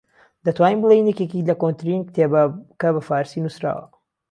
[0.45, 2.43] دەتوانین بڵێین یەکێکی لە كۆنترین كتێبە
[2.79, 3.85] کە بە فارسی نوسراوە